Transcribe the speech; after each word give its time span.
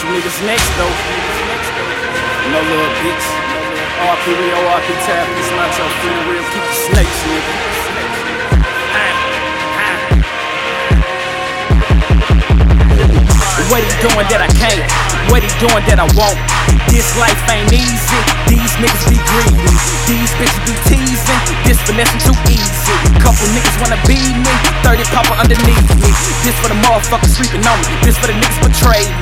niggas 0.00 0.40
next 0.46 0.68
though. 0.80 0.94
No 2.48 2.60
little 2.64 2.92
bitch. 3.04 3.26
RP 4.00 4.24
real, 4.34 4.56
RP 4.72 4.88
tab, 5.04 5.28
this 5.36 5.50
not 5.52 5.68
your 5.76 5.88
free 6.00 6.16
real. 6.32 6.44
Keep 6.48 6.64
the 6.64 6.72
snakes, 6.72 7.18
nigga. 7.28 7.52
What 13.68 13.84
he 13.84 13.92
doing 14.00 14.26
that 14.32 14.40
I 14.40 14.48
can't? 14.56 14.84
What 15.30 15.44
he 15.44 15.48
doing 15.60 15.84
that 15.86 16.00
I 16.00 16.08
won't? 16.16 16.40
This 16.88 17.08
life 17.16 17.38
ain't 17.52 17.72
easy. 17.72 18.20
These 18.48 18.72
niggas 18.80 19.06
be 19.08 19.16
greedy. 19.28 19.76
These 20.08 20.32
bitches 20.40 20.60
be 20.66 20.74
teasing. 20.88 21.40
This 21.64 21.80
finessing 21.84 22.20
too 22.20 22.36
easy. 22.48 22.96
Couple 23.22 23.46
niggas 23.54 23.76
wanna 23.80 24.00
be 24.08 24.18
me. 24.18 24.54
30 24.82 25.04
popper 25.14 25.36
underneath 25.38 25.88
me. 26.00 26.10
This 26.42 26.56
for 26.58 26.68
the 26.68 26.78
motherfuckers 26.82 27.32
sleeping 27.32 27.64
on 27.64 27.78
me. 27.86 27.94
This 28.02 28.18
for 28.18 28.26
the 28.26 28.34
niggas 28.34 28.60
betrayed 28.60 29.14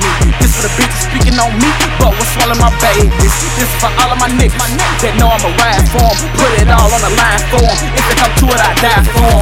On 1.41 1.51
me. 1.57 1.69
But 1.97 2.13
what's 2.13 2.29
swallowing 2.33 2.61
my 2.61 2.71
babies? 2.77 3.33
This 3.57 3.71
for 3.81 3.89
all 4.01 4.13
of 4.13 4.19
my 4.21 4.29
niggas 4.29 4.57
my 4.57 4.69
that 5.01 5.13
know 5.17 5.29
I'ma 5.33 5.49
ride 5.57 5.85
for. 5.89 6.09
Put 6.37 6.51
it 6.61 6.69
all 6.69 6.89
on 6.89 7.01
the 7.01 7.13
line 7.17 7.43
for 7.49 7.61
'em. 7.61 7.77
If 7.97 8.03
they 8.09 8.15
come 8.21 8.33
to 8.41 8.45
it, 8.53 8.61
I 8.61 8.71
die 8.81 9.03
for. 9.13 9.37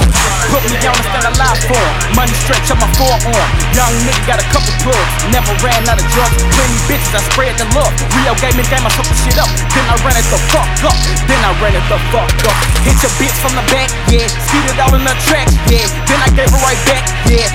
Put 0.49 0.63
me 0.72 0.75
down 0.80 0.95
and 0.95 1.08
stand 1.12 1.27
alive 1.35 1.59
for 1.67 1.80
'em. 1.80 1.95
Money 2.16 2.35
stretch 2.44 2.72
on 2.72 2.80
my 2.80 2.89
forearm. 2.95 3.49
Young 3.75 3.94
nigga 4.08 4.23
got 4.27 4.39
a 4.39 4.48
couple 4.52 4.73
plugs. 4.84 5.13
Never 5.31 5.53
ran 5.63 5.84
out 5.91 5.99
of 5.99 6.08
drugs. 6.16 6.39
Plenty 6.55 6.80
bitches, 6.88 7.13
I 7.16 7.22
spread 7.31 7.53
the 7.59 7.67
love. 7.75 7.94
Rio 8.16 8.34
gave 8.39 8.55
me 8.55 8.63
game, 8.72 8.86
I 8.88 8.91
took 8.95 9.08
the 9.08 9.17
shit 9.23 9.38
up. 9.39 9.52
Then 9.75 9.86
I 9.91 9.95
ran 10.03 10.16
it 10.16 10.27
the 10.31 10.39
fuck 10.52 10.70
up. 10.89 10.97
Then 11.27 11.41
I 11.44 11.52
ran 11.61 11.75
it 11.75 11.86
the 11.91 12.00
fuck 12.11 12.31
up. 12.50 12.58
Hit 12.88 12.97
your 13.03 13.14
bitch 13.20 13.38
from 13.44 13.53
the 13.59 13.66
back, 13.73 13.89
yeah. 14.08 14.27
Speed 14.47 14.66
it 14.72 14.80
all 14.80 14.94
in 14.95 15.03
the 15.03 15.16
track, 15.27 15.47
yeah. 15.67 15.88
Then 16.08 16.20
I 16.23 16.30
gave 16.38 16.50
her 16.50 16.61
right 16.64 16.80
back, 16.88 17.03
yeah. 17.27 17.47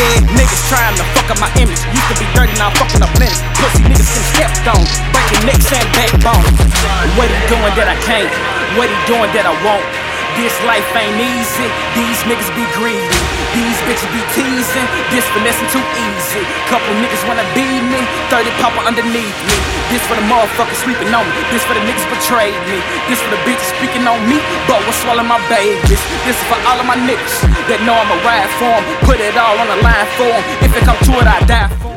Yeah. 0.00 0.36
Niggas 0.36 0.62
trying 0.72 0.96
to 0.96 1.04
fuck 1.12 1.28
up 1.30 1.38
my 1.40 1.50
image. 1.60 1.80
Used 1.92 2.08
to 2.08 2.16
be 2.16 2.26
dirty, 2.32 2.52
now 2.56 2.72
I'm 2.72 2.76
fucking 2.80 3.02
up 3.04 3.12
minutes. 3.20 3.40
Pussy 3.60 3.84
niggas 3.84 4.08
can 4.08 4.24
step 4.32 4.52
on. 4.72 4.84
Breaking 5.12 5.44
necks 5.46 5.68
and 5.72 5.88
backbone. 5.92 6.44
What 7.16 7.28
he 7.28 7.38
doing 7.52 7.72
that 7.76 7.88
I 7.88 7.96
can't? 8.04 8.32
What 8.76 8.88
he 8.88 8.96
doing 9.04 9.30
that 9.36 9.44
I 9.44 9.54
won't? 9.64 9.84
This 10.38 10.54
life 10.64 10.86
ain't 10.96 11.20
easy. 11.20 11.68
These 11.96 12.18
niggas 12.24 12.48
be 12.56 12.64
greedy. 12.78 13.29
These 13.80 13.96
bitches 13.96 14.12
be 14.12 14.20
teasing. 14.36 14.86
This 15.08 15.24
finessing 15.32 15.68
too 15.72 15.80
easy. 15.96 16.44
Couple 16.68 16.92
niggas 17.00 17.24
wanna 17.26 17.48
be 17.56 17.64
me. 17.80 18.04
30 18.28 18.52
popper 18.60 18.84
underneath 18.84 19.32
me. 19.48 19.56
This 19.88 20.04
for 20.04 20.16
the 20.16 20.26
motherfuckers 20.28 20.76
sleeping 20.84 21.08
on 21.14 21.24
me. 21.24 21.32
This 21.50 21.64
for 21.64 21.72
the 21.72 21.80
niggas 21.80 22.04
betrayed 22.12 22.60
me. 22.68 22.76
This 23.08 23.22
for 23.22 23.30
the 23.30 23.40
bitches 23.48 23.72
speaking 23.72 24.06
on 24.06 24.20
me. 24.28 24.36
But 24.68 24.84
what's 24.84 25.00
swallowing 25.00 25.28
my 25.28 25.40
babies? 25.48 26.00
This 26.28 26.36
is 26.36 26.44
for 26.44 26.60
all 26.68 26.78
of 26.78 26.84
my 26.84 26.96
niggas 26.96 27.40
that 27.72 27.80
know 27.88 27.96
I'ma 27.96 28.20
ride 28.20 28.50
for 28.60 28.68
'em. 28.68 28.84
Put 29.08 29.18
it 29.18 29.36
all 29.36 29.56
on 29.56 29.68
the 29.72 29.80
line 29.80 30.08
for 30.16 30.28
'em. 30.28 30.44
If 30.60 30.76
it 30.76 30.84
come 30.84 31.00
to 31.00 31.12
it, 31.20 31.26
I 31.26 31.40
die 31.48 31.68
for 31.80 31.88
'em. 31.88 31.89